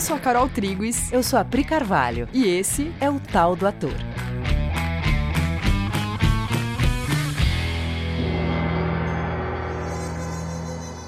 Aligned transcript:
Eu 0.00 0.02
sou 0.02 0.16
a 0.16 0.18
Carol 0.18 0.48
Triguis. 0.48 1.12
Eu 1.12 1.22
sou 1.22 1.38
a 1.38 1.44
Pri 1.44 1.62
Carvalho. 1.62 2.26
E 2.32 2.46
esse 2.46 2.90
é 3.02 3.10
o 3.10 3.20
Tal 3.20 3.54
do 3.54 3.66
Ator. 3.66 3.92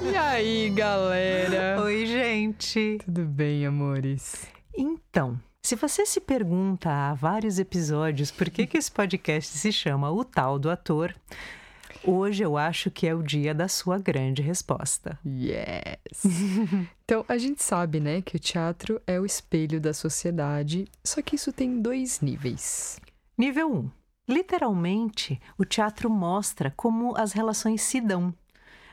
E 0.02 0.14
aí, 0.14 0.68
galera? 0.68 1.80
Oi, 1.82 2.04
gente. 2.04 2.98
Tudo 3.02 3.24
bem, 3.24 3.64
amores? 3.64 4.46
Então, 4.76 5.40
se 5.62 5.74
você 5.74 6.04
se 6.04 6.20
pergunta 6.20 6.90
há 6.90 7.14
vários 7.14 7.58
episódios 7.58 8.30
por 8.30 8.50
que, 8.50 8.66
que 8.66 8.76
esse 8.76 8.92
podcast 8.92 9.56
se 9.56 9.72
chama 9.72 10.10
O 10.10 10.22
Tal 10.22 10.58
do 10.58 10.68
Ator, 10.68 11.14
Hoje 12.04 12.42
eu 12.42 12.56
acho 12.56 12.90
que 12.90 13.06
é 13.06 13.14
o 13.14 13.22
dia 13.22 13.54
da 13.54 13.68
sua 13.68 13.98
grande 13.98 14.42
resposta. 14.42 15.18
Yes! 15.24 16.24
então, 17.04 17.24
a 17.28 17.38
gente 17.38 17.62
sabe, 17.62 18.00
né, 18.00 18.20
que 18.22 18.36
o 18.36 18.40
teatro 18.40 19.00
é 19.06 19.20
o 19.20 19.26
espelho 19.26 19.80
da 19.80 19.92
sociedade, 19.92 20.86
só 21.04 21.22
que 21.22 21.36
isso 21.36 21.52
tem 21.52 21.80
dois 21.80 22.20
níveis. 22.20 22.98
Nível 23.36 23.72
1. 23.72 23.78
Um, 23.78 23.90
literalmente, 24.28 25.40
o 25.58 25.64
teatro 25.64 26.10
mostra 26.10 26.72
como 26.76 27.16
as 27.16 27.32
relações 27.32 27.82
se 27.82 28.00
dão. 28.00 28.34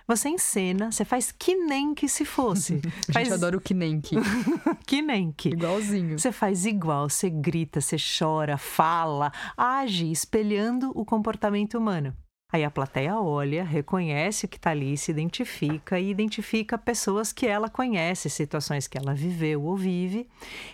Você 0.10 0.28
encena, 0.28 0.92
você 0.92 1.06
faz 1.06 1.32
que 1.32 1.56
nem 1.56 1.94
que 1.94 2.08
se 2.08 2.26
fosse. 2.26 2.82
a 3.08 3.14
faz... 3.14 3.28
gente 3.28 3.36
adora 3.36 3.56
o 3.56 3.62
que 3.62 3.76
nem 3.76 4.02
que. 4.02 4.16
que 4.88 5.04
nem 5.04 5.32
que. 5.32 5.50
Igualzinho. 5.50 6.18
Você 6.18 6.32
faz 6.32 6.66
igual, 6.66 7.08
você 7.08 7.30
grita, 7.30 7.80
você 7.80 7.96
chora, 7.98 8.58
fala, 8.58 9.32
age 9.56 10.12
espelhando 10.12 10.92
o 10.96 11.06
comportamento 11.06 11.78
humano. 11.78 12.12
Aí 12.52 12.64
a 12.64 12.72
plateia 12.72 13.16
olha, 13.20 13.64
reconhece 13.64 14.46
o 14.46 14.50
que 14.50 14.58
está 14.58 14.72
ali, 14.72 14.98
se 14.98 15.12
identifica 15.12 16.00
e 16.00 16.10
identifica 16.10 16.80
pessoas 16.80 17.32
que 17.32 17.46
ela 17.46 17.70
conhece, 17.70 18.28
situações 18.28 18.88
que 18.88 18.98
ela 18.98 19.14
viveu 19.14 19.64
ou 19.64 19.78
vive. 19.78 20.28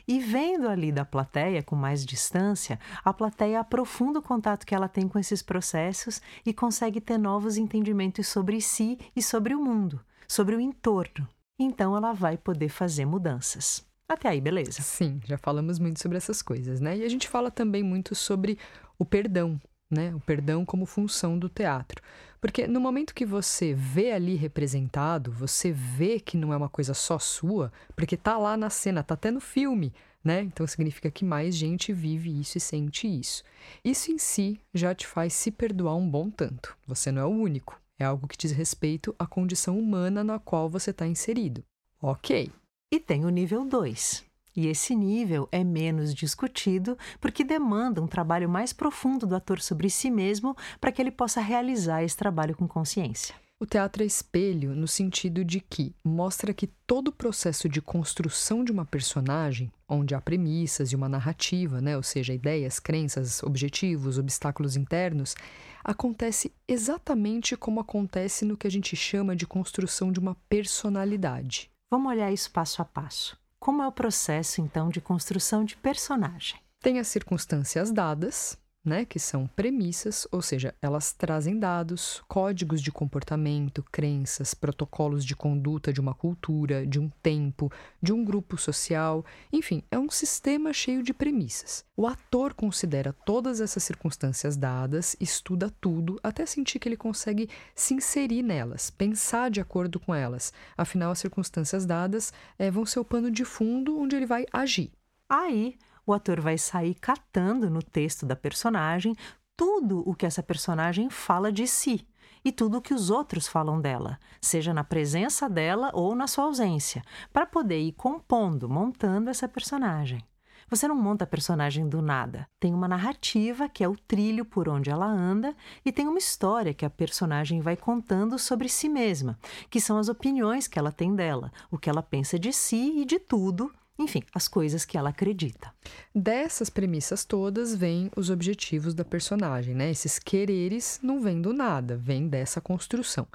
E 0.08 0.20
vendo 0.20 0.70
ali 0.70 0.90
da 0.90 1.04
plateia 1.04 1.62
com 1.62 1.76
mais 1.76 2.06
distância, 2.06 2.80
a 3.04 3.12
plateia 3.12 3.60
aprofunda 3.60 4.20
o 4.20 4.22
contato 4.22 4.66
que 4.66 4.74
ela 4.74 4.88
tem 4.88 5.06
com 5.06 5.20
esses 5.20 5.42
processos 5.42 6.22
e 6.46 6.54
consegue 6.54 7.02
ter 7.02 7.18
novos 7.18 7.58
entendimentos 7.58 8.28
sobre 8.28 8.62
si 8.62 8.98
e 9.14 9.22
sobre 9.22 9.54
o 9.54 9.62
mundo, 9.62 10.00
sobre 10.30 10.56
o 10.56 10.62
entorno. 10.62 11.28
Então 11.60 11.96
ela 11.96 12.14
vai 12.14 12.38
poder 12.38 12.70
fazer 12.70 13.06
mudanças. 13.06 13.86
Até 14.08 14.30
aí, 14.30 14.40
beleza? 14.40 14.82
Sim, 14.82 15.20
já 15.26 15.38
falamos 15.38 15.80
muito 15.80 16.02
sobre 16.02 16.18
essas 16.18 16.42
coisas, 16.42 16.80
né? 16.80 16.98
E 16.98 17.04
a 17.04 17.10
gente 17.10 17.28
fala 17.28 17.52
também 17.52 17.84
muito 17.84 18.14
sobre 18.16 18.58
o 18.98 19.04
perdão, 19.04 19.60
né? 19.96 20.14
O 20.14 20.20
perdão 20.20 20.66
como 20.66 20.86
função 20.86 21.40
do 21.40 21.50
teatro. 21.50 22.02
Porque 22.40 22.68
no 22.68 22.80
momento 22.80 23.16
que 23.16 23.26
você 23.26 23.74
vê 23.74 24.12
ali 24.12 24.36
representado, 24.36 25.32
você 25.32 25.72
vê 25.72 26.20
que 26.20 26.38
não 26.38 26.54
é 26.54 26.58
uma 26.58 26.70
coisa 26.70 26.94
só 26.94 27.18
sua, 27.18 27.72
porque 27.96 28.16
tá 28.16 28.38
lá 28.38 28.56
na 28.56 28.70
cena, 28.70 29.02
tá 29.02 29.16
até 29.16 29.32
no 29.32 29.40
filme, 29.40 29.92
né? 30.24 30.42
Então 30.42 30.68
significa 30.68 31.10
que 31.10 31.24
mais 31.24 31.56
gente 31.56 31.94
vive 31.94 32.40
isso 32.40 32.58
e 32.58 32.62
sente 32.62 33.08
isso. 33.08 33.44
Isso 33.84 34.12
em 34.12 34.18
si 34.18 34.60
já 34.74 34.94
te 34.94 35.08
faz 35.08 35.34
se 35.34 35.50
perdoar 35.50 35.96
um 35.96 36.08
bom 36.08 36.30
tanto. 36.30 36.78
Você 36.86 37.12
não 37.12 37.22
é 37.22 37.26
o 37.26 37.30
único. 37.30 37.80
É 37.98 38.04
algo 38.04 38.28
que 38.28 38.38
diz 38.38 38.52
respeito 38.52 39.16
à 39.18 39.26
condição 39.26 39.80
humana 39.80 40.24
na 40.24 40.38
qual 40.38 40.70
você 40.70 40.92
está 40.92 41.08
inserido. 41.08 41.64
Ok. 42.02 42.52
E 42.92 43.00
tem 43.00 43.26
o 43.26 43.30
nível 43.30 43.66
2, 43.66 44.25
e 44.56 44.68
esse 44.68 44.96
nível 44.96 45.50
é 45.52 45.64
menos 45.64 46.14
discutido 46.14 46.98
porque 47.20 47.44
demanda 47.44 48.02
um 48.02 48.08
trabalho 48.08 48.48
mais 48.50 48.72
profundo 48.72 49.28
do 49.28 49.36
ator 49.36 49.60
sobre 49.60 49.90
si 49.90 50.10
mesmo 50.10 50.56
para 50.80 50.92
que 50.92 51.02
ele 51.02 51.12
possa 51.12 51.42
realizar 51.42 52.04
esse 52.04 52.16
trabalho 52.16 52.56
com 52.56 52.68
consciência. 52.68 53.36
O 53.58 53.66
teatro 53.66 54.04
é 54.04 54.06
espelho 54.06 54.76
no 54.76 54.86
sentido 54.86 55.44
de 55.46 55.62
que 55.62 55.96
mostra 56.04 56.54
que 56.54 56.68
todo 56.86 57.08
o 57.08 57.12
processo 57.14 57.70
de 57.70 57.82
construção 57.82 58.66
de 58.66 58.72
uma 58.72 58.84
personagem, 58.84 59.72
onde 59.88 60.14
há 60.14 60.20
premissas 60.20 60.92
e 60.92 60.96
uma 60.96 61.08
narrativa, 61.08 61.80
né, 61.80 61.96
ou 61.96 62.04
seja, 62.04 62.34
ideias, 62.34 62.80
crenças, 62.80 63.42
objetivos, 63.44 64.18
obstáculos 64.18 64.76
internos, 64.76 65.36
acontece 65.82 66.52
exatamente 66.68 67.56
como 67.56 67.80
acontece 67.80 68.44
no 68.44 68.58
que 68.58 68.68
a 68.68 68.72
gente 68.72 68.94
chama 68.94 69.36
de 69.36 69.48
construção 69.48 70.12
de 70.12 70.20
uma 70.20 70.36
personalidade. 70.50 71.70
Vamos 71.90 72.12
olhar 72.12 72.34
isso 72.34 72.52
passo 72.52 72.82
a 72.82 72.86
passo. 72.86 73.38
Como 73.66 73.82
é 73.82 73.88
o 73.88 73.92
processo, 73.92 74.62
então, 74.62 74.90
de 74.90 75.02
construção 75.02 75.66
de 75.66 75.76
personagem? 75.76 76.60
Tem 76.84 77.00
as 77.00 77.08
circunstâncias 77.08 77.92
dadas, 77.92 78.56
né, 78.86 79.04
que 79.04 79.20
são 79.20 79.48
premissas, 79.48 80.28
ou 80.32 80.42
seja, 80.42 80.76
elas 80.82 81.12
trazem 81.12 81.58
dados, 81.58 82.24
códigos 82.28 82.82
de 82.82 82.92
comportamento, 82.92 83.84
crenças, 83.92 84.54
protocolos 84.54 85.26
de 85.26 85.36
conduta 85.36 85.92
de 85.92 86.00
uma 86.00 86.14
cultura, 86.14 86.86
de 86.86 87.00
um 87.00 87.10
tempo, 87.24 87.72
de 88.02 88.14
um 88.14 88.24
grupo 88.24 88.58
social, 88.58 89.26
enfim, 89.52 89.84
é 89.90 89.98
um 89.98 90.10
sistema 90.10 90.72
cheio 90.72 91.02
de 91.02 91.14
premissas. 91.14 91.84
O 91.98 92.06
ator 92.06 92.54
considera 92.54 93.14
todas 93.26 93.60
essas 93.60 93.84
circunstâncias 93.84 94.56
dadas, 94.56 95.16
estuda 95.20 95.74
tudo, 95.82 96.20
até 96.22 96.46
sentir 96.46 96.78
que 96.78 96.88
ele 96.88 96.98
consegue 96.98 97.50
se 97.74 97.94
inserir 97.94 98.44
nelas, 98.44 98.90
pensar 98.90 99.50
de 99.50 99.60
acordo 99.60 100.00
com 100.00 100.14
elas. 100.14 100.54
Afinal, 100.78 101.12
as 101.12 101.20
circunstâncias 101.20 101.86
dadas 101.86 102.32
é, 102.60 102.70
vão 102.70 102.86
ser 102.86 103.00
o 103.00 103.06
pano 103.06 103.32
de 103.32 103.44
fundo 103.44 104.00
onde 104.00 104.16
ele 104.16 104.26
vai 104.26 104.46
agir. 104.52 104.92
Aí, 105.28 105.78
o 106.06 106.14
ator 106.14 106.40
vai 106.40 106.58
sair 106.58 106.96
catando 106.96 107.70
no 107.70 107.82
texto 107.82 108.26
da 108.26 108.36
personagem 108.36 109.16
tudo 109.58 110.04
o 110.06 110.14
que 110.14 110.26
essa 110.26 110.44
personagem 110.44 111.10
fala 111.10 111.52
de 111.52 111.66
si 111.66 112.06
e 112.44 112.52
tudo 112.52 112.78
o 112.78 112.82
que 112.82 112.94
os 112.94 113.10
outros 113.10 113.48
falam 113.48 113.82
dela, 113.82 114.20
seja 114.40 114.74
na 114.74 114.84
presença 114.84 115.50
dela 115.50 115.90
ou 115.94 116.16
na 116.16 116.28
sua 116.28 116.46
ausência, 116.46 117.02
para 117.34 117.46
poder 117.46 117.80
ir 117.80 117.94
compondo, 117.94 118.70
montando 118.70 119.30
essa 119.30 119.48
personagem. 119.48 120.24
Você 120.68 120.88
não 120.88 120.96
monta 120.96 121.26
a 121.26 121.28
personagem 121.28 121.88
do 121.88 122.02
nada. 122.02 122.48
Tem 122.60 122.74
uma 122.74 122.88
narrativa, 122.88 123.70
que 123.70 123.84
é 123.84 123.88
o 123.88 123.96
trilho 123.96 124.44
por 124.44 124.68
onde 124.68 124.90
ela 124.90 125.06
anda, 125.06 125.56
e 125.86 125.92
tem 125.92 126.08
uma 126.08 126.18
história 126.18 126.74
que 126.74 126.86
a 126.86 126.90
personagem 126.90 127.62
vai 127.62 127.78
contando 127.78 128.38
sobre 128.40 128.68
si 128.68 128.90
mesma, 128.90 129.38
que 129.70 129.80
são 129.80 129.98
as 129.98 130.10
opiniões 130.10 130.68
que 130.68 130.80
ela 130.80 130.92
tem 130.92 131.16
dela, 131.16 131.52
o 131.70 131.78
que 131.78 131.90
ela 131.90 132.02
pensa 132.02 132.40
de 132.40 132.52
si 132.52 132.94
e 132.98 133.06
de 133.06 133.20
tudo, 133.20 133.72
enfim, 133.98 134.22
as 134.34 134.48
coisas 134.48 134.84
que 134.84 134.98
ela 134.98 135.10
acredita. 135.10 135.74
Dessas 136.14 136.70
premissas 136.70 137.24
todas 137.24 137.74
vêm 137.74 138.12
os 138.16 138.30
objetivos 138.30 138.94
da 138.94 139.06
personagem, 139.06 139.74
né? 139.74 139.90
Esses 139.90 140.20
quereres 140.20 141.00
não 141.02 141.22
vêm 141.22 141.42
do 141.42 141.54
nada, 141.54 141.96
vêm 141.96 142.28
dessa 142.28 142.60
construção. 142.60 143.28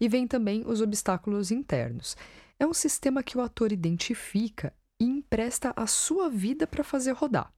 E 0.00 0.08
vêm 0.08 0.26
também 0.26 0.64
os 0.66 0.80
obstáculos 0.80 1.50
internos. 1.50 2.16
É 2.58 2.66
um 2.66 2.74
sistema 2.74 3.22
que 3.22 3.38
o 3.38 3.40
ator 3.40 3.70
identifica 3.70 4.72
e 5.00 5.04
empresta 5.04 5.72
a 5.76 5.86
sua 5.86 6.28
vida 6.28 6.66
para 6.66 6.82
fazer 6.82 7.12
rodar. 7.12 7.52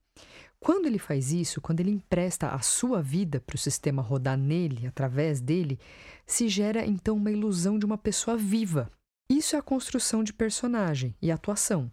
Quando 0.59 0.85
ele 0.85 0.99
faz 0.99 1.31
isso, 1.31 1.59
quando 1.59 1.79
ele 1.79 1.89
empresta 1.89 2.49
a 2.49 2.59
sua 2.59 3.01
vida 3.01 3.39
para 3.39 3.55
o 3.55 3.59
sistema 3.59 3.99
rodar 3.99 4.37
nele, 4.37 4.85
através 4.85 5.41
dele, 5.41 5.79
se 6.27 6.47
gera 6.47 6.85
então 6.85 7.17
uma 7.17 7.31
ilusão 7.31 7.79
de 7.79 7.85
uma 7.87 7.97
pessoa 7.97 8.37
viva. 8.37 8.87
Isso 9.27 9.55
é 9.55 9.59
a 9.59 9.63
construção 9.63 10.23
de 10.23 10.31
personagem 10.31 11.15
e 11.19 11.31
atuação. 11.31 11.89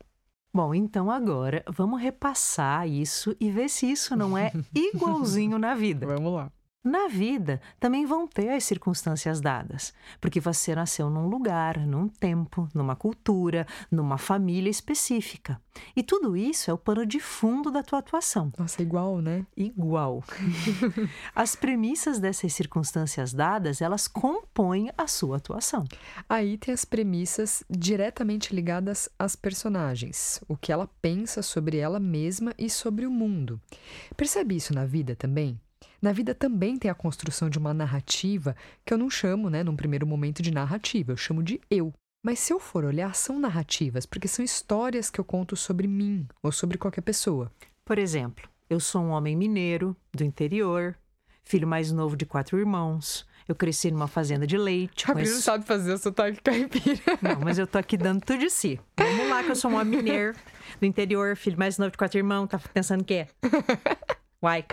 Bom, 0.52 0.74
então 0.74 1.10
agora 1.10 1.62
vamos 1.68 2.00
repassar 2.00 2.88
isso 2.88 3.36
e 3.38 3.50
ver 3.50 3.68
se 3.68 3.90
isso 3.90 4.16
não 4.16 4.36
é 4.36 4.50
igualzinho 4.74 5.58
na 5.58 5.74
vida. 5.74 6.06
Vamos 6.06 6.32
lá. 6.32 6.50
Na 6.84 7.08
vida, 7.08 7.60
também 7.80 8.06
vão 8.06 8.26
ter 8.26 8.50
as 8.50 8.62
circunstâncias 8.62 9.40
dadas, 9.40 9.92
porque 10.20 10.38
você 10.38 10.76
nasceu 10.76 11.10
num 11.10 11.26
lugar, 11.26 11.76
num 11.78 12.08
tempo, 12.08 12.68
numa 12.72 12.94
cultura, 12.94 13.66
numa 13.90 14.16
família 14.16 14.70
específica. 14.70 15.60
E 15.96 16.04
tudo 16.04 16.36
isso 16.36 16.70
é 16.70 16.74
o 16.74 16.78
pano 16.78 17.04
de 17.04 17.18
fundo 17.18 17.70
da 17.70 17.82
tua 17.82 17.98
atuação. 17.98 18.52
Nossa, 18.56 18.80
igual, 18.80 19.20
né? 19.20 19.44
Igual. 19.56 20.22
As 21.34 21.56
premissas 21.56 22.20
dessas 22.20 22.54
circunstâncias 22.54 23.34
dadas, 23.34 23.82
elas 23.82 24.06
compõem 24.06 24.90
a 24.96 25.06
sua 25.08 25.36
atuação. 25.36 25.84
Aí 26.28 26.56
tem 26.56 26.72
as 26.72 26.84
premissas 26.84 27.64
diretamente 27.68 28.54
ligadas 28.54 29.08
às 29.18 29.34
personagens, 29.34 30.40
o 30.48 30.56
que 30.56 30.72
ela 30.72 30.88
pensa 31.02 31.42
sobre 31.42 31.76
ela 31.76 31.98
mesma 31.98 32.54
e 32.56 32.70
sobre 32.70 33.04
o 33.04 33.10
mundo. 33.10 33.60
Percebe 34.16 34.56
isso 34.56 34.72
na 34.72 34.86
vida 34.86 35.14
também? 35.16 35.60
Na 36.00 36.12
vida 36.12 36.34
também 36.34 36.76
tem 36.76 36.90
a 36.90 36.94
construção 36.94 37.50
de 37.50 37.58
uma 37.58 37.74
narrativa 37.74 38.54
que 38.84 38.94
eu 38.94 38.98
não 38.98 39.10
chamo, 39.10 39.50
né, 39.50 39.64
num 39.64 39.74
primeiro 39.74 40.06
momento 40.06 40.42
de 40.42 40.52
narrativa, 40.52 41.12
eu 41.12 41.16
chamo 41.16 41.42
de 41.42 41.60
eu. 41.68 41.92
Mas 42.22 42.38
se 42.38 42.52
eu 42.52 42.60
for 42.60 42.84
olhar, 42.84 43.14
são 43.14 43.38
narrativas, 43.38 44.06
porque 44.06 44.28
são 44.28 44.44
histórias 44.44 45.10
que 45.10 45.20
eu 45.20 45.24
conto 45.24 45.56
sobre 45.56 45.88
mim 45.88 46.26
ou 46.42 46.52
sobre 46.52 46.78
qualquer 46.78 47.00
pessoa. 47.00 47.50
Por 47.84 47.98
exemplo, 47.98 48.48
eu 48.68 48.78
sou 48.78 49.02
um 49.02 49.10
homem 49.10 49.36
mineiro, 49.36 49.96
do 50.12 50.24
interior, 50.24 50.96
filho 51.42 51.66
mais 51.66 51.90
novo 51.90 52.16
de 52.16 52.26
quatro 52.26 52.58
irmãos. 52.58 53.26
Eu 53.48 53.54
cresci 53.54 53.90
numa 53.90 54.06
fazenda 54.06 54.46
de 54.46 54.58
leite. 54.58 55.10
A 55.10 55.14
não 55.14 55.24
sabe 55.24 55.64
fazer 55.64 55.94
o 55.94 55.98
sotaque 55.98 56.42
caipira. 56.42 57.00
Não, 57.22 57.40
mas 57.40 57.58
eu 57.58 57.66
tô 57.66 57.78
aqui 57.78 57.96
dando 57.96 58.20
tudo 58.20 58.40
de 58.40 58.50
si. 58.50 58.78
Vamos 58.98 59.30
lá, 59.30 59.42
que 59.42 59.50
eu 59.50 59.56
sou 59.56 59.70
um 59.70 59.76
homem 59.76 60.02
mineiro, 60.02 60.34
do 60.78 60.84
interior, 60.84 61.34
filho 61.34 61.58
mais 61.58 61.78
novo 61.78 61.90
de 61.90 61.96
quatro 61.96 62.18
irmãos. 62.18 62.46
Tá 62.46 62.58
pensando 62.58 63.00
o 63.00 63.04
quê? 63.04 63.26
Uai. 64.42 64.66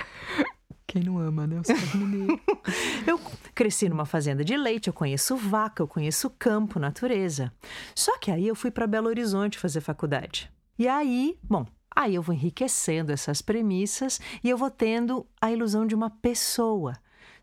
Quem 0.95 1.03
não 1.03 1.17
ama, 1.19 1.45
né? 1.45 1.57
eu 3.05 3.19
cresci 3.53 3.89
numa 3.89 4.05
fazenda 4.05 4.45
de 4.45 4.55
leite, 4.55 4.87
eu 4.87 4.93
conheço 4.93 5.35
vaca, 5.35 5.83
eu 5.83 5.89
conheço 5.89 6.29
campo, 6.29 6.79
natureza. 6.79 7.51
Só 7.93 8.17
que 8.17 8.31
aí 8.31 8.47
eu 8.47 8.55
fui 8.55 8.71
para 8.71 8.87
Belo 8.87 9.09
Horizonte 9.09 9.59
fazer 9.59 9.81
faculdade. 9.81 10.49
E 10.79 10.87
aí, 10.87 11.37
bom, 11.43 11.65
aí 11.93 12.15
eu 12.15 12.21
vou 12.21 12.33
enriquecendo 12.33 13.11
essas 13.11 13.41
premissas 13.41 14.21
e 14.41 14.49
eu 14.49 14.57
vou 14.57 14.71
tendo 14.71 15.27
a 15.41 15.51
ilusão 15.51 15.85
de 15.85 15.93
uma 15.93 16.09
pessoa. 16.09 16.93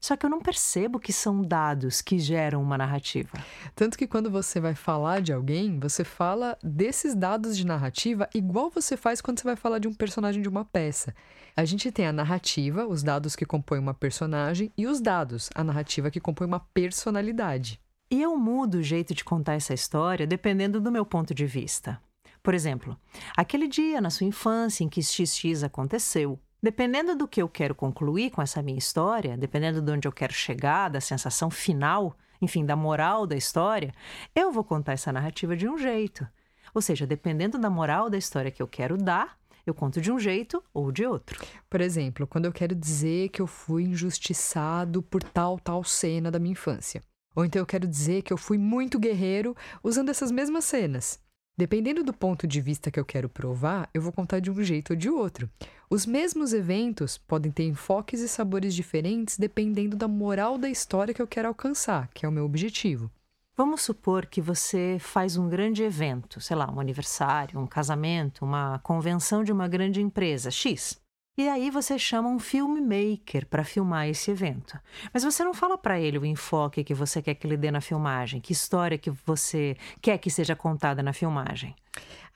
Só 0.00 0.17
que 0.17 0.26
eu 0.26 0.31
não 0.31 0.40
percebo 0.40 0.99
que 0.99 1.12
são 1.12 1.43
dados 1.43 2.00
que 2.00 2.19
geram 2.19 2.62
uma 2.62 2.76
narrativa. 2.76 3.38
Tanto 3.75 3.96
que 3.96 4.06
quando 4.06 4.31
você 4.31 4.58
vai 4.58 4.75
falar 4.75 5.20
de 5.20 5.32
alguém, 5.32 5.79
você 5.79 6.05
fala 6.05 6.58
desses 6.62 7.14
dados 7.14 7.56
de 7.56 7.67
narrativa 7.67 8.29
igual 8.34 8.70
você 8.70 8.96
faz 8.96 9.20
quando 9.20 9.38
você 9.38 9.44
vai 9.44 9.56
falar 9.56 9.79
de 9.79 9.88
um 9.88 9.94
personagem 9.94 10.43
de 10.43 10.49
uma 10.49 10.64
peça. 10.64 11.14
A 11.56 11.64
gente 11.64 11.93
tem 11.93 12.06
a 12.06 12.12
narrativa, 12.12 12.87
os 12.87 13.02
dados 13.02 13.37
que 13.37 13.44
compõem 13.44 13.79
uma 13.79 13.94
personagem, 13.94 14.73
e 14.76 14.87
os 14.87 15.00
dados, 15.00 15.50
a 15.55 15.62
narrativa 15.62 16.11
que 16.11 16.20
compõe 16.20 16.46
uma 16.46 16.61
personalidade. 16.61 17.81
E 18.11 18.20
eu 18.20 18.37
mudo 18.37 18.76
o 18.76 18.82
jeito 18.82 19.14
de 19.14 19.25
contar 19.25 19.55
essa 19.55 19.73
história 19.73 20.26
dependendo 20.26 20.81
do 20.81 20.93
meu 20.93 21.06
ponto 21.06 21.35
de 21.35 21.46
vista. 21.46 22.00
Por 22.43 22.55
exemplo, 22.55 22.99
aquele 23.37 23.69
dia 23.69 24.00
na 24.00 24.11
sua 24.11 24.26
infância 24.26 24.82
em 24.82 24.88
que 24.88 25.02
XX 25.02 25.62
aconteceu, 25.62 26.38
Dependendo 26.62 27.17
do 27.17 27.26
que 27.26 27.43
eu 27.43 27.49
quero 27.49 27.75
concluir 27.75 28.31
com 28.31 28.41
essa 28.41 28.62
minha 28.62 28.79
história, 28.79 29.37
dependendo 29.37 29.82
de 29.82 29.91
onde 29.91 30.06
eu 30.06 30.12
quero 30.12 30.32
chegar, 30.32 30.88
da 30.88 31.00
sensação 31.00 31.50
final, 31.50 32.17
enfim, 32.41 32.64
da 32.64 32.76
moral 32.76 33.26
da 33.26 33.35
história, 33.35 33.93
eu 34.32 34.53
vou 34.53 34.62
contar 34.62 34.93
essa 34.93 35.12
narrativa 35.12 35.56
de 35.56 35.69
um 35.69 35.76
jeito. 35.76 36.25
Ou 36.73 36.81
seja, 36.81 37.05
dependendo 37.05 37.59
da 37.59 37.69
moral 37.69 38.09
da 38.09 38.17
história 38.17 38.50
que 38.50 38.62
eu 38.62 38.69
quero 38.69 38.97
dar, 38.97 39.37
eu 39.67 39.75
conto 39.75 40.00
de 40.00 40.12
um 40.12 40.20
jeito 40.20 40.62
ou 40.73 40.93
de 40.93 41.05
outro. 41.05 41.44
Por 41.69 41.81
exemplo, 41.81 42.29
quando 42.29 42.44
eu 42.44 42.53
quero 42.53 42.76
dizer 42.76 43.31
que 43.31 43.43
eu 43.43 43.47
fui 43.49 43.82
injustiçado 43.82 45.03
por 45.03 45.20
tal, 45.20 45.59
tal 45.59 45.82
cena 45.82 46.31
da 46.31 46.38
minha 46.38 46.53
infância. 46.53 47.03
Ou 47.35 47.44
então 47.44 47.61
eu 47.61 47.67
quero 47.67 47.88
dizer 47.88 48.23
que 48.23 48.32
eu 48.32 48.38
fui 48.38 48.56
muito 48.56 49.00
guerreiro 49.00 49.56
usando 49.82 50.11
essas 50.11 50.31
mesmas 50.31 50.64
cenas. 50.64 51.20
Dependendo 51.56 52.02
do 52.02 52.14
ponto 52.14 52.46
de 52.46 52.60
vista 52.62 52.90
que 52.90 52.99
eu 52.99 53.04
quero 53.04 53.28
provar, 53.28 53.88
eu 53.93 54.00
vou 54.00 54.10
contar 54.10 54.40
de 54.40 54.50
um 54.50 54.62
jeito 54.62 54.90
ou 54.90 54.96
de 54.96 55.10
outro. 55.10 55.50
Os 55.90 56.06
mesmos 56.06 56.54
eventos 56.54 57.19
podem 57.19 57.52
ter 57.52 57.64
enfoques 57.64 58.20
e 58.20 58.28
sabores 58.28 58.75
diferentes 58.75 59.37
dependendo 59.37 59.94
da 59.94 60.08
moral 60.08 60.56
da 60.56 60.70
história 60.70 61.12
que 61.12 61.20
eu 61.20 61.26
quero 61.26 61.49
alcançar, 61.49 62.08
que 62.14 62.25
é 62.25 62.28
o 62.28 62.32
meu 62.32 62.46
objetivo. 62.46 63.10
Vamos 63.54 63.82
supor 63.82 64.25
que 64.25 64.40
você 64.40 64.96
faz 64.99 65.37
um 65.37 65.46
grande 65.46 65.82
evento, 65.82 66.40
sei 66.40 66.56
lá, 66.56 66.72
um 66.72 66.81
aniversário, 66.81 67.60
um 67.60 67.66
casamento, 67.66 68.46
uma 68.46 68.78
convenção 68.78 69.44
de 69.44 69.52
uma 69.52 69.69
grande 69.69 70.00
empresa 70.00 70.50
X. 70.50 71.01
E 71.34 71.49
aí 71.49 71.70
você 71.70 71.99
chama 71.99 72.29
um 72.29 72.38
filmmaker 72.38 73.46
para 73.46 73.64
filmar 73.64 74.06
esse 74.06 74.31
evento. 74.31 74.79
Mas 75.14 75.25
você 75.25 75.43
não 75.43 75.55
fala 75.55 75.79
para 75.79 75.99
ele 75.99 76.19
o 76.19 76.26
enfoque 76.26 76.84
que 76.84 76.93
você 76.93 77.23
quer 77.23 77.34
que 77.34 77.46
ele 77.46 77.56
dê 77.56 77.70
na 77.70 77.81
filmagem, 77.81 78.38
que 78.38 78.52
história 78.52 78.99
que 78.99 79.11
você 79.25 79.75
quer 80.02 80.19
que 80.19 80.31
seja 80.31 80.55
contada 80.55 81.02
na 81.02 81.14
filmagem. 81.14 81.75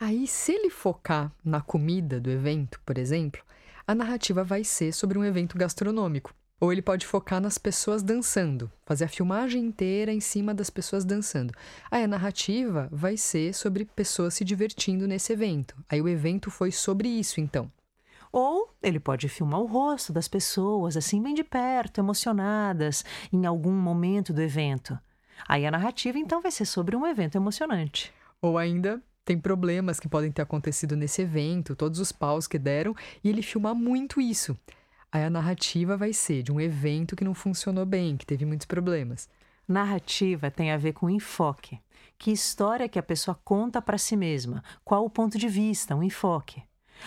Aí, 0.00 0.26
se 0.26 0.52
ele 0.52 0.70
focar 0.70 1.30
na 1.44 1.60
comida 1.60 2.18
do 2.18 2.30
evento, 2.30 2.80
por 2.86 2.96
exemplo, 2.96 3.42
a 3.86 3.94
narrativa 3.94 4.42
vai 4.42 4.64
ser 4.64 4.92
sobre 4.92 5.18
um 5.18 5.24
evento 5.24 5.58
gastronômico. 5.58 6.34
Ou 6.58 6.72
ele 6.72 6.80
pode 6.80 7.06
focar 7.06 7.38
nas 7.38 7.58
pessoas 7.58 8.02
dançando, 8.02 8.72
fazer 8.86 9.04
a 9.04 9.08
filmagem 9.08 9.62
inteira 9.62 10.10
em 10.10 10.20
cima 10.20 10.54
das 10.54 10.70
pessoas 10.70 11.04
dançando. 11.04 11.52
Aí 11.90 12.02
a 12.02 12.08
narrativa 12.08 12.88
vai 12.90 13.18
ser 13.18 13.52
sobre 13.52 13.84
pessoas 13.84 14.32
se 14.32 14.42
divertindo 14.42 15.06
nesse 15.06 15.34
evento. 15.34 15.76
Aí 15.86 16.00
o 16.00 16.08
evento 16.08 16.50
foi 16.50 16.72
sobre 16.72 17.10
isso, 17.10 17.42
então. 17.42 17.70
Ou 18.38 18.76
ele 18.82 19.00
pode 19.00 19.30
filmar 19.30 19.60
o 19.60 19.66
rosto 19.66 20.12
das 20.12 20.28
pessoas, 20.28 20.94
assim, 20.94 21.22
bem 21.22 21.34
de 21.34 21.42
perto, 21.42 22.02
emocionadas, 22.02 23.02
em 23.32 23.46
algum 23.46 23.72
momento 23.72 24.30
do 24.30 24.42
evento. 24.42 24.98
Aí 25.48 25.64
a 25.64 25.70
narrativa, 25.70 26.18
então, 26.18 26.42
vai 26.42 26.50
ser 26.50 26.66
sobre 26.66 26.94
um 26.94 27.06
evento 27.06 27.36
emocionante. 27.36 28.12
Ou 28.42 28.58
ainda 28.58 29.02
tem 29.24 29.38
problemas 29.38 29.98
que 29.98 30.06
podem 30.06 30.30
ter 30.30 30.42
acontecido 30.42 30.94
nesse 30.94 31.22
evento, 31.22 31.74
todos 31.74 31.98
os 31.98 32.12
paus 32.12 32.46
que 32.46 32.58
deram, 32.58 32.94
e 33.24 33.30
ele 33.30 33.40
filmar 33.40 33.74
muito 33.74 34.20
isso. 34.20 34.54
Aí 35.10 35.24
a 35.24 35.30
narrativa 35.30 35.96
vai 35.96 36.12
ser 36.12 36.42
de 36.42 36.52
um 36.52 36.60
evento 36.60 37.16
que 37.16 37.24
não 37.24 37.32
funcionou 37.32 37.86
bem, 37.86 38.18
que 38.18 38.26
teve 38.26 38.44
muitos 38.44 38.66
problemas. 38.66 39.30
Narrativa 39.66 40.50
tem 40.50 40.72
a 40.72 40.76
ver 40.76 40.92
com 40.92 41.08
enfoque. 41.08 41.80
Que 42.18 42.32
história 42.32 42.86
que 42.86 42.98
a 42.98 43.02
pessoa 43.02 43.40
conta 43.42 43.80
para 43.80 43.96
si 43.96 44.14
mesma? 44.14 44.62
Qual 44.84 45.06
o 45.06 45.10
ponto 45.10 45.38
de 45.38 45.48
vista, 45.48 45.96
um 45.96 46.02
enfoque? 46.02 46.62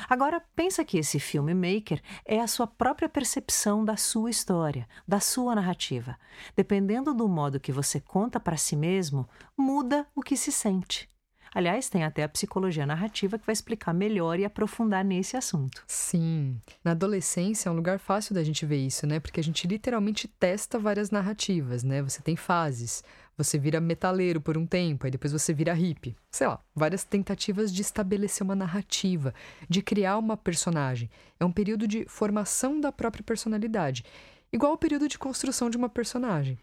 Agora, 0.10 0.42
pensa 0.56 0.84
que 0.84 0.98
esse 0.98 1.20
filmmaker 1.20 2.02
é 2.26 2.40
a 2.40 2.48
sua 2.48 2.68
própria 2.68 3.10
percepção 3.10 3.84
da 3.84 3.98
sua 3.98 4.30
história, 4.30 4.88
da 5.08 5.20
sua 5.20 5.56
narrativa. 5.56 6.18
Dependendo 6.56 7.14
do 7.14 7.28
modo 7.28 7.60
que 7.60 7.72
você 7.72 8.00
conta 8.00 8.40
para 8.40 8.58
si 8.58 8.76
mesmo, 8.76 9.28
muda 9.58 10.08
o 10.16 10.22
que 10.22 10.38
se 10.38 10.52
sente. 10.52 11.10
Aliás, 11.54 11.90
tem 11.90 12.04
até 12.04 12.24
a 12.24 12.30
psicologia 12.30 12.86
narrativa 12.86 13.40
que 13.40 13.46
vai 13.46 13.54
explicar 13.54 13.94
melhor 13.94 14.40
e 14.40 14.46
aprofundar 14.46 15.04
nesse 15.04 15.36
assunto. 15.36 15.84
Sim. 15.88 16.62
Na 16.84 16.92
adolescência 16.92 17.70
é 17.70 17.72
um 17.72 17.76
lugar 17.76 18.00
fácil 18.00 18.36
da 18.36 18.44
gente 18.44 18.66
ver 18.66 18.78
isso, 18.78 19.08
né? 19.08 19.20
Porque 19.20 19.40
a 19.40 19.44
gente 19.44 19.68
literalmente 19.68 20.28
testa 20.28 20.78
várias 20.78 21.10
narrativas, 21.10 21.84
né? 21.84 22.04
Você 22.04 22.22
tem 22.22 22.36
fases. 22.36 23.04
Você 23.40 23.58
vira 23.58 23.80
metaleiro 23.80 24.42
por 24.42 24.58
um 24.58 24.66
tempo, 24.66 25.06
aí 25.06 25.12
depois 25.12 25.32
você 25.32 25.54
vira 25.54 25.72
hippie. 25.72 26.14
Sei 26.30 26.46
lá, 26.46 26.60
várias 26.76 27.06
tentativas 27.06 27.74
de 27.74 27.82
estabelecer 27.82 28.44
uma 28.44 28.54
narrativa, 28.54 29.34
de 29.70 29.82
criar 29.82 30.18
uma 30.18 30.36
personagem. 30.36 31.10
É 31.40 31.46
um 31.46 31.52
período 31.52 31.88
de 31.88 32.04
formação 32.10 32.82
da 32.82 32.92
própria 32.92 33.24
personalidade, 33.24 34.04
igual 34.52 34.74
ao 34.74 34.78
período 34.78 35.08
de 35.08 35.18
construção 35.18 35.70
de 35.70 35.78
uma 35.78 35.88
personagem. 35.88 36.60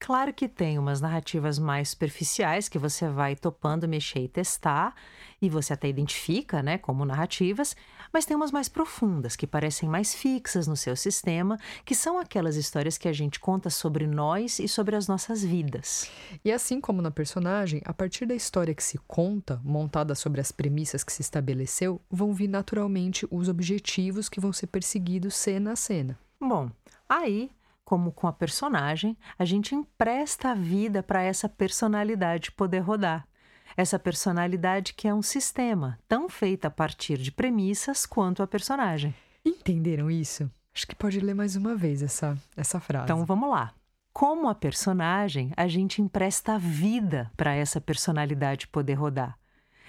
Claro 0.00 0.34
que 0.34 0.48
tem 0.48 0.80
umas 0.80 1.00
narrativas 1.00 1.60
mais 1.60 1.90
superficiais 1.90 2.68
que 2.68 2.76
você 2.76 3.08
vai 3.08 3.36
topando, 3.36 3.86
mexer 3.86 4.24
e 4.24 4.28
testar, 4.28 4.96
e 5.40 5.48
você 5.48 5.74
até 5.74 5.88
identifica, 5.88 6.60
né, 6.60 6.76
como 6.76 7.04
narrativas, 7.04 7.76
mas 8.16 8.24
tem 8.24 8.34
umas 8.34 8.50
mais 8.50 8.66
profundas 8.66 9.36
que 9.36 9.46
parecem 9.46 9.86
mais 9.86 10.14
fixas 10.14 10.66
no 10.66 10.74
seu 10.74 10.96
sistema, 10.96 11.58
que 11.84 11.94
são 11.94 12.18
aquelas 12.18 12.56
histórias 12.56 12.96
que 12.96 13.08
a 13.08 13.12
gente 13.12 13.38
conta 13.38 13.68
sobre 13.68 14.06
nós 14.06 14.58
e 14.58 14.66
sobre 14.66 14.96
as 14.96 15.06
nossas 15.06 15.44
vidas. 15.44 16.10
E 16.42 16.50
assim 16.50 16.80
como 16.80 17.02
na 17.02 17.10
personagem, 17.10 17.82
a 17.84 17.92
partir 17.92 18.24
da 18.24 18.34
história 18.34 18.74
que 18.74 18.82
se 18.82 18.96
conta, 19.06 19.60
montada 19.62 20.14
sobre 20.14 20.40
as 20.40 20.50
premissas 20.50 21.04
que 21.04 21.12
se 21.12 21.20
estabeleceu, 21.20 22.00
vão 22.10 22.32
vir 22.32 22.48
naturalmente 22.48 23.28
os 23.30 23.50
objetivos 23.50 24.30
que 24.30 24.40
vão 24.40 24.50
ser 24.50 24.68
perseguidos 24.68 25.34
cena 25.34 25.72
a 25.72 25.76
cena. 25.76 26.18
Bom, 26.40 26.70
aí 27.06 27.50
como 27.84 28.10
com 28.10 28.26
a 28.26 28.32
personagem, 28.32 29.14
a 29.38 29.44
gente 29.44 29.74
empresta 29.74 30.52
a 30.52 30.54
vida 30.54 31.02
para 31.02 31.22
essa 31.22 31.50
personalidade 31.50 32.50
poder 32.50 32.80
rodar. 32.80 33.28
Essa 33.76 33.98
personalidade 33.98 34.94
que 34.94 35.06
é 35.06 35.14
um 35.14 35.22
sistema, 35.22 35.98
tão 36.08 36.28
feita 36.28 36.68
a 36.68 36.70
partir 36.70 37.18
de 37.18 37.30
premissas 37.30 38.06
quanto 38.06 38.42
a 38.42 38.46
personagem. 38.46 39.14
Entenderam 39.44 40.10
isso? 40.10 40.50
Acho 40.74 40.86
que 40.86 40.94
pode 40.94 41.20
ler 41.20 41.34
mais 41.34 41.56
uma 41.56 41.74
vez 41.74 42.02
essa, 42.02 42.36
essa 42.56 42.80
frase. 42.80 43.04
Então 43.04 43.24
vamos 43.24 43.50
lá. 43.50 43.72
Como 44.12 44.48
a 44.48 44.54
personagem, 44.54 45.52
a 45.56 45.68
gente 45.68 46.00
empresta 46.00 46.58
vida 46.58 47.30
para 47.36 47.54
essa 47.54 47.80
personalidade 47.80 48.66
poder 48.68 48.94
rodar. 48.94 49.38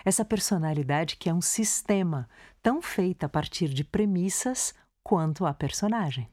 Essa 0.03 0.25
personalidade 0.25 1.15
que 1.15 1.29
é 1.29 1.33
um 1.33 1.41
sistema, 1.41 2.29
tão 2.62 2.81
feita 2.81 3.25
a 3.25 3.29
partir 3.29 3.69
de 3.69 3.83
premissas 3.83 4.73
quanto 5.01 5.45
a 5.45 5.53
personagem 5.53 6.29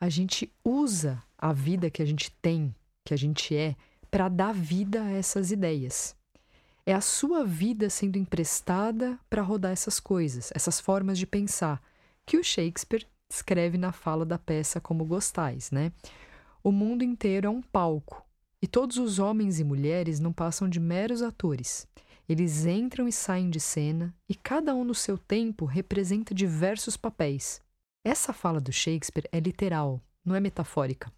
a 0.00 0.08
gente 0.08 0.52
usa 0.64 1.22
a 1.36 1.52
vida 1.52 1.90
que 1.90 2.02
a 2.02 2.04
gente 2.04 2.30
tem, 2.42 2.74
que 3.04 3.12
a 3.12 3.16
gente 3.16 3.54
é, 3.54 3.74
para 4.10 4.28
dar 4.28 4.54
vida 4.54 5.02
a 5.02 5.10
essas 5.10 5.50
ideias. 5.50 6.16
É 6.88 6.94
a 6.94 7.02
sua 7.02 7.44
vida 7.44 7.90
sendo 7.90 8.16
emprestada 8.16 9.20
para 9.28 9.42
rodar 9.42 9.72
essas 9.72 10.00
coisas, 10.00 10.50
essas 10.54 10.80
formas 10.80 11.18
de 11.18 11.26
pensar, 11.26 11.82
que 12.24 12.38
o 12.38 12.42
Shakespeare 12.42 13.06
escreve 13.28 13.76
na 13.76 13.92
fala 13.92 14.24
da 14.24 14.38
peça 14.38 14.80
Como 14.80 15.04
Gostais, 15.04 15.70
né? 15.70 15.92
O 16.64 16.72
mundo 16.72 17.04
inteiro 17.04 17.46
é 17.46 17.50
um 17.50 17.60
palco, 17.60 18.24
e 18.62 18.66
todos 18.66 18.96
os 18.96 19.18
homens 19.18 19.60
e 19.60 19.64
mulheres 19.64 20.18
não 20.18 20.32
passam 20.32 20.66
de 20.66 20.80
meros 20.80 21.20
atores. 21.20 21.86
Eles 22.26 22.64
entram 22.64 23.06
e 23.06 23.12
saem 23.12 23.50
de 23.50 23.60
cena, 23.60 24.16
e 24.26 24.34
cada 24.34 24.74
um 24.74 24.82
no 24.82 24.94
seu 24.94 25.18
tempo 25.18 25.66
representa 25.66 26.34
diversos 26.34 26.96
papéis. 26.96 27.60
Essa 28.02 28.32
fala 28.32 28.62
do 28.62 28.72
Shakespeare 28.72 29.28
é 29.30 29.38
literal, 29.38 30.00
não 30.24 30.34
é 30.34 30.40
metafórica. 30.40 31.12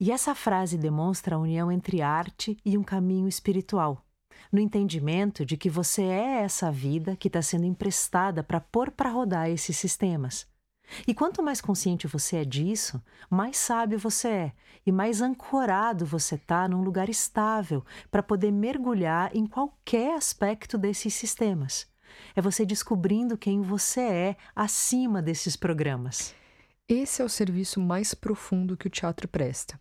E 0.00 0.10
essa 0.10 0.34
frase 0.34 0.76
demonstra 0.76 1.36
a 1.36 1.38
união 1.38 1.70
entre 1.70 2.02
arte 2.02 2.56
e 2.64 2.76
um 2.76 2.82
caminho 2.82 3.28
espiritual, 3.28 4.04
no 4.50 4.58
entendimento 4.58 5.44
de 5.44 5.56
que 5.56 5.70
você 5.70 6.02
é 6.02 6.42
essa 6.42 6.70
vida 6.70 7.16
que 7.16 7.28
está 7.28 7.42
sendo 7.42 7.64
emprestada 7.64 8.42
para 8.42 8.60
pôr 8.60 8.90
para 8.90 9.10
rodar 9.10 9.48
esses 9.48 9.76
sistemas. 9.76 10.46
E 11.06 11.14
quanto 11.14 11.42
mais 11.42 11.60
consciente 11.60 12.06
você 12.06 12.38
é 12.38 12.44
disso, 12.44 13.02
mais 13.30 13.56
sábio 13.56 13.98
você 13.98 14.28
é 14.28 14.52
e 14.84 14.92
mais 14.92 15.20
ancorado 15.20 16.04
você 16.04 16.34
está 16.34 16.68
num 16.68 16.82
lugar 16.82 17.08
estável 17.08 17.84
para 18.10 18.22
poder 18.22 18.50
mergulhar 18.50 19.30
em 19.34 19.46
qualquer 19.46 20.14
aspecto 20.14 20.76
desses 20.76 21.14
sistemas. 21.14 21.86
É 22.34 22.42
você 22.42 22.66
descobrindo 22.66 23.38
quem 23.38 23.62
você 23.62 24.00
é 24.00 24.36
acima 24.54 25.22
desses 25.22 25.56
programas. 25.56 26.34
Esse 26.88 27.22
é 27.22 27.24
o 27.24 27.28
serviço 27.28 27.80
mais 27.80 28.12
profundo 28.12 28.76
que 28.76 28.86
o 28.86 28.90
teatro 28.90 29.26
presta. 29.26 29.80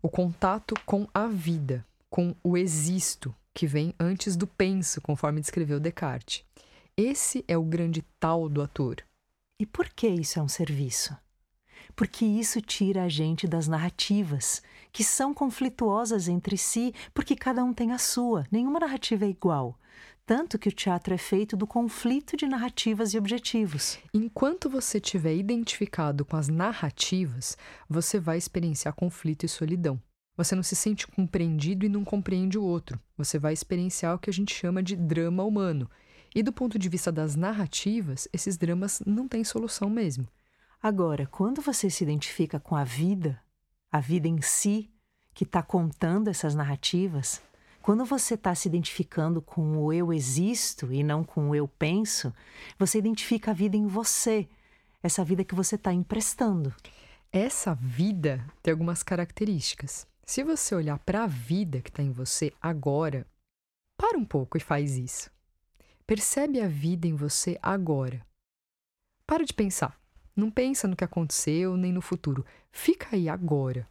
O 0.00 0.08
contato 0.08 0.74
com 0.86 1.06
a 1.12 1.26
vida, 1.26 1.84
com 2.08 2.34
o 2.42 2.56
existo, 2.56 3.34
que 3.56 3.66
vem 3.66 3.94
antes 3.98 4.36
do 4.36 4.46
penso, 4.46 5.00
conforme 5.00 5.40
descreveu 5.40 5.80
Descartes. 5.80 6.44
Esse 6.94 7.42
é 7.48 7.56
o 7.56 7.62
grande 7.62 8.04
tal 8.20 8.50
do 8.50 8.60
ator. 8.60 8.96
E 9.58 9.64
por 9.64 9.88
que 9.88 10.06
isso 10.06 10.38
é 10.38 10.42
um 10.42 10.48
serviço? 10.48 11.16
Porque 11.94 12.26
isso 12.26 12.60
tira 12.60 13.04
a 13.04 13.08
gente 13.08 13.48
das 13.48 13.66
narrativas, 13.66 14.62
que 14.92 15.02
são 15.02 15.32
conflituosas 15.32 16.28
entre 16.28 16.58
si, 16.58 16.92
porque 17.14 17.34
cada 17.34 17.64
um 17.64 17.72
tem 17.72 17.92
a 17.92 17.98
sua, 17.98 18.46
nenhuma 18.52 18.78
narrativa 18.78 19.24
é 19.24 19.30
igual. 19.30 19.80
Tanto 20.26 20.58
que 20.58 20.68
o 20.68 20.72
teatro 20.72 21.14
é 21.14 21.18
feito 21.18 21.56
do 21.56 21.66
conflito 21.66 22.36
de 22.36 22.46
narrativas 22.46 23.14
e 23.14 23.18
objetivos. 23.18 23.98
Enquanto 24.12 24.68
você 24.68 24.98
estiver 24.98 25.34
identificado 25.34 26.26
com 26.26 26.36
as 26.36 26.48
narrativas, 26.48 27.56
você 27.88 28.20
vai 28.20 28.36
experienciar 28.36 28.92
conflito 28.92 29.46
e 29.46 29.48
solidão. 29.48 29.98
Você 30.36 30.54
não 30.54 30.62
se 30.62 30.76
sente 30.76 31.06
compreendido 31.06 31.86
e 31.86 31.88
não 31.88 32.04
compreende 32.04 32.58
o 32.58 32.62
outro. 32.62 33.00
Você 33.16 33.38
vai 33.38 33.52
experienciar 33.52 34.14
o 34.14 34.18
que 34.18 34.28
a 34.28 34.32
gente 34.32 34.54
chama 34.54 34.82
de 34.82 34.94
drama 34.94 35.42
humano, 35.42 35.90
e 36.34 36.42
do 36.42 36.52
ponto 36.52 36.78
de 36.78 36.88
vista 36.88 37.10
das 37.10 37.34
narrativas, 37.34 38.28
esses 38.32 38.58
dramas 38.58 39.02
não 39.06 39.26
têm 39.26 39.42
solução 39.42 39.88
mesmo. 39.88 40.28
Agora, 40.82 41.26
quando 41.26 41.62
você 41.62 41.88
se 41.88 42.04
identifica 42.04 42.60
com 42.60 42.76
a 42.76 42.84
vida, 42.84 43.40
a 43.90 44.00
vida 44.00 44.28
em 44.28 44.42
si, 44.42 44.90
que 45.32 45.44
está 45.44 45.62
contando 45.62 46.28
essas 46.28 46.54
narrativas, 46.54 47.40
quando 47.80 48.04
você 48.04 48.34
está 48.34 48.54
se 48.54 48.68
identificando 48.68 49.40
com 49.40 49.78
o 49.78 49.92
eu 49.92 50.12
existo 50.12 50.92
e 50.92 51.02
não 51.02 51.22
com 51.22 51.50
o 51.50 51.54
eu 51.54 51.66
penso, 51.66 52.34
você 52.78 52.98
identifica 52.98 53.52
a 53.52 53.54
vida 53.54 53.76
em 53.76 53.86
você, 53.86 54.48
essa 55.02 55.24
vida 55.24 55.44
que 55.44 55.54
você 55.54 55.76
está 55.76 55.92
emprestando. 55.92 56.74
Essa 57.32 57.74
vida 57.74 58.44
tem 58.62 58.72
algumas 58.72 59.02
características. 59.02 60.06
Se 60.28 60.42
você 60.42 60.74
olhar 60.74 60.98
para 60.98 61.22
a 61.22 61.26
vida 61.28 61.80
que 61.80 61.88
está 61.88 62.02
em 62.02 62.10
você 62.10 62.52
agora, 62.60 63.24
para 63.96 64.18
um 64.18 64.24
pouco 64.24 64.56
e 64.56 64.60
faz 64.60 64.96
isso. 64.96 65.30
Percebe 66.04 66.60
a 66.60 66.66
vida 66.66 67.06
em 67.06 67.14
você 67.14 67.56
agora. 67.62 68.26
Para 69.24 69.44
de 69.44 69.54
pensar. 69.54 69.96
Não 70.34 70.50
pensa 70.50 70.88
no 70.88 70.96
que 70.96 71.04
aconteceu 71.04 71.76
nem 71.76 71.92
no 71.92 72.02
futuro. 72.02 72.44
Fica 72.72 73.14
aí 73.14 73.28
agora. 73.28 73.88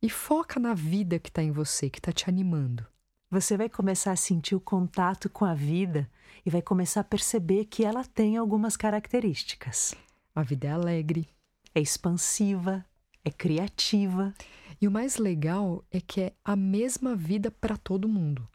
E 0.00 0.10
foca 0.10 0.60
na 0.60 0.74
vida 0.74 1.18
que 1.18 1.30
está 1.30 1.42
em 1.42 1.50
você, 1.50 1.88
que 1.88 1.98
está 1.98 2.12
te 2.12 2.28
animando. 2.28 2.86
Você 3.30 3.56
vai 3.56 3.68
começar 3.68 4.12
a 4.12 4.16
sentir 4.16 4.54
o 4.54 4.60
contato 4.60 5.28
com 5.28 5.44
a 5.46 5.54
vida 5.54 6.08
e 6.44 6.50
vai 6.50 6.60
começar 6.60 7.00
a 7.00 7.04
perceber 7.04 7.64
que 7.64 7.82
ela 7.82 8.04
tem 8.04 8.36
algumas 8.36 8.76
características. 8.76 9.94
A 10.34 10.42
vida 10.42 10.68
é 10.68 10.70
alegre, 10.70 11.26
é 11.74 11.80
expansiva, 11.80 12.84
é 13.24 13.30
criativa. 13.30 14.32
E 14.80 14.86
o 14.86 14.90
mais 14.90 15.16
legal 15.16 15.84
é 15.90 16.00
que 16.00 16.20
é 16.20 16.32
a 16.44 16.54
mesma 16.54 17.14
vida 17.14 17.50
para 17.50 17.76
todo 17.76 18.08
mundo 18.08 18.46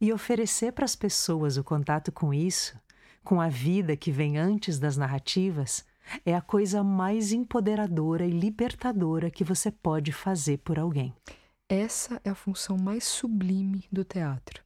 e 0.00 0.12
oferecer 0.12 0.72
para 0.72 0.84
as 0.84 0.96
pessoas 0.96 1.56
o 1.56 1.64
contato 1.64 2.10
com 2.10 2.32
isso, 2.32 2.78
com 3.22 3.40
a 3.40 3.48
vida 3.48 3.96
que 3.96 4.10
vem 4.10 4.38
antes 4.38 4.78
das 4.78 4.96
narrativas, 4.96 5.84
é 6.24 6.34
a 6.34 6.40
coisa 6.40 6.82
mais 6.82 7.32
empoderadora 7.32 8.24
e 8.24 8.30
libertadora 8.30 9.30
que 9.30 9.44
você 9.44 9.70
pode 9.70 10.10
fazer 10.10 10.58
por 10.58 10.78
alguém. 10.78 11.14
Essa 11.68 12.20
é 12.24 12.30
a 12.30 12.34
função 12.34 12.76
mais 12.76 13.04
sublime 13.04 13.86
do 13.92 14.04
teatro. 14.04 14.64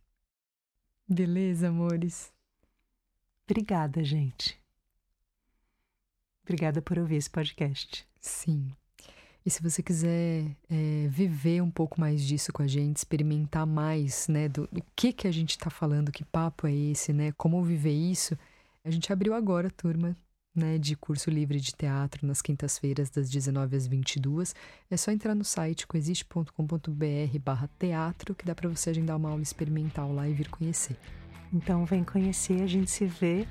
Beleza, 1.07 1.69
amores? 1.69 2.33
Obrigada, 3.47 4.03
gente. 4.03 4.59
Obrigada 6.43 6.81
por 6.81 6.99
ouvir 6.99 7.17
esse 7.17 7.29
podcast. 7.29 8.07
Sim. 8.21 8.75
E 9.47 9.51
se 9.51 9.63
você 9.63 9.83
quiser 9.83 10.57
é, 10.71 11.07
viver 11.09 11.63
um 11.63 11.71
pouco 11.71 12.01
mais 12.01 12.23
disso 12.23 12.51
com 12.53 12.63
a 12.63 12.67
gente, 12.67 12.97
experimentar 12.97 13.67
mais, 13.67 14.27
né, 14.27 14.49
do, 14.49 14.67
do 14.73 14.83
que 14.97 15.13
que 15.13 15.29
a 15.29 15.33
gente 15.33 15.51
está 15.51 15.69
falando, 15.69 16.11
que 16.11 16.25
papo 16.25 16.67
é 16.67 16.73
esse, 16.73 17.13
né, 17.13 17.31
como 17.33 17.63
viver 17.63 17.93
isso, 17.93 18.39
a 18.83 18.91
gente 18.91 19.13
abriu 19.13 19.35
agora 19.35 19.69
a 19.69 19.71
turma, 19.71 20.17
né, 20.55 20.79
de 20.79 20.97
curso 20.97 21.29
livre 21.31 21.61
de 21.61 21.73
teatro 21.73 22.27
nas 22.27 22.41
quintas-feiras 22.41 23.11
das 23.11 23.29
19 23.29 23.77
às 23.77 23.87
22. 23.87 24.55
É 24.91 24.97
só 24.97 25.11
entrar 25.11 25.35
no 25.35 25.45
site 25.45 25.87
coexiste.com.br/teatro 25.87 28.35
que 28.35 28.47
dá 28.47 28.55
para 28.55 28.71
você 28.71 28.89
agendar 28.91 29.17
uma 29.17 29.31
aula 29.31 29.43
experimental 29.43 30.13
lá 30.13 30.29
e 30.29 30.33
vir 30.33 30.49
conhecer. 30.49 30.97
Então 31.53 31.85
vem 31.85 32.03
conhecer, 32.03 32.63
a 32.63 32.67
gente 32.67 32.91
se 32.91 33.05
vê 33.05 33.47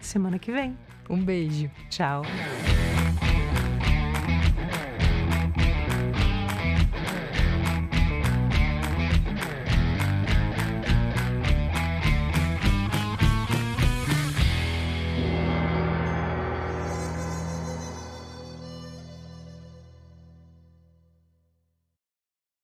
semana 0.00 0.38
que 0.38 0.52
vem. 0.52 0.76
Um 1.08 1.24
beijo. 1.24 1.70
Tchau. 1.88 2.20